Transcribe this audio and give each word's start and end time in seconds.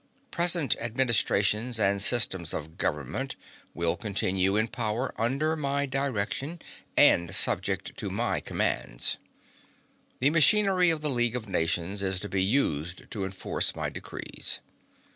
Present 0.31 0.75
administrations 0.79 1.79
and 1.79 2.01
systems 2.01 2.55
of 2.55 2.79
government 2.79 3.35
will 3.75 3.95
continue 3.95 4.57
in 4.57 4.67
power 4.67 5.13
under 5.15 5.55
my 5.55 5.85
direction 5.85 6.59
and 6.97 7.35
subject 7.35 7.95
to 7.97 8.09
my 8.09 8.39
commands. 8.39 9.17
The 10.17 10.31
machinery 10.31 10.89
of 10.89 11.01
the 11.01 11.11
League 11.11 11.35
of 11.35 11.47
Nations 11.47 12.01
is 12.01 12.19
to 12.21 12.29
be 12.29 12.41
used 12.43 13.11
to 13.11 13.23
enforce 13.25 13.75
my 13.75 13.89
decrees. 13.91 14.59